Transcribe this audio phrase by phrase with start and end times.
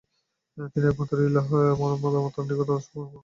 [0.71, 3.19] তিনি একমাত্র ইলাহ্ এবং আমরা তাঁর নিকট আত্মসমর্পণকারী।